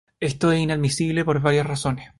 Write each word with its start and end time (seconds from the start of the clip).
Esto 0.19 0.51
es 0.51 0.59
inadmisible 0.59 1.23
por 1.23 1.41
varias 1.41 1.67
razones. 1.67 2.09